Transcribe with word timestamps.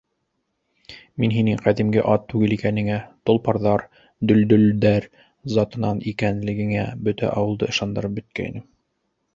Мин 1.23 1.33
һинең 1.35 1.59
ҡәҙимге 1.65 2.03
ат 2.13 2.25
түгел 2.33 2.55
икәнеңә, 2.57 2.95
толпарҙар, 3.31 3.85
дөлдөлдәр 4.33 5.07
затынан 5.59 6.03
икәнлегеңә 6.15 6.89
бөтә 7.09 7.33
ауылды 7.37 7.73
ышандырып 7.77 8.19
бөткәйнем. 8.21 8.69